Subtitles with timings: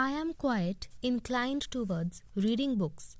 [0.00, 3.16] I am quite inclined towards reading books,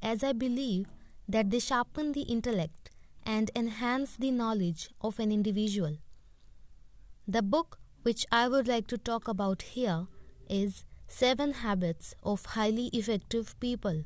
[0.00, 0.86] as I believe
[1.28, 2.88] that they sharpen the intellect
[3.26, 5.96] and enhance the knowledge of an individual.
[7.26, 10.06] The book which I would like to talk about here
[10.48, 14.04] is Seven Habits of Highly Effective People.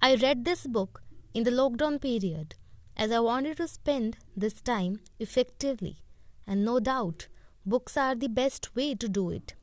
[0.00, 2.56] I read this book in the lockdown period
[2.96, 5.98] as I wanted to spend this time effectively,
[6.44, 7.28] and no doubt
[7.64, 9.54] books are the best way to do it.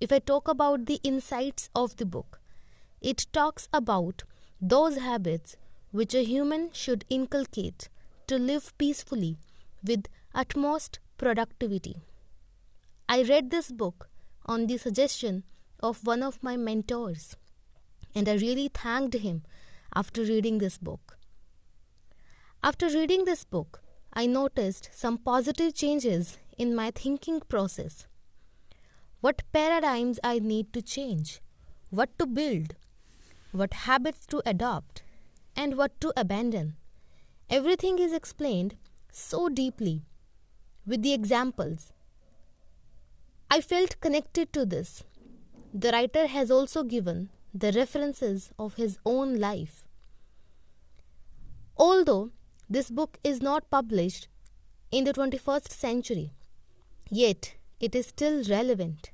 [0.00, 2.40] If I talk about the insights of the book,
[3.00, 4.24] it talks about
[4.60, 5.56] those habits
[5.90, 7.88] which a human should inculcate
[8.26, 9.38] to live peacefully
[9.82, 12.02] with utmost productivity.
[13.08, 14.10] I read this book
[14.44, 15.44] on the suggestion
[15.80, 17.36] of one of my mentors,
[18.14, 19.44] and I really thanked him
[19.94, 21.16] after reading this book.
[22.62, 23.80] After reading this book,
[24.12, 28.06] I noticed some positive changes in my thinking process.
[29.20, 31.40] What paradigms I need to change,
[31.90, 32.74] what to build,
[33.50, 35.02] what habits to adopt,
[35.56, 36.76] and what to abandon.
[37.48, 38.76] Everything is explained
[39.10, 40.02] so deeply
[40.86, 41.92] with the examples.
[43.50, 45.02] I felt connected to this.
[45.72, 49.86] The writer has also given the references of his own life.
[51.76, 52.30] Although
[52.68, 54.28] this book is not published
[54.90, 56.32] in the 21st century,
[57.10, 59.10] yet it is still relevant.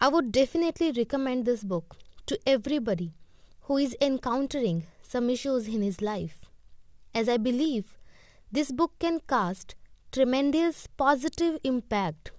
[0.00, 3.14] I would definitely recommend this book to everybody
[3.62, 6.46] who is encountering some issues in his life,
[7.14, 7.96] as I believe
[8.50, 9.74] this book can cast
[10.10, 12.32] tremendous positive impact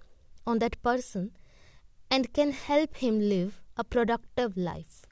[0.46, 1.30] on that person
[2.10, 5.02] and can help him live a productive life.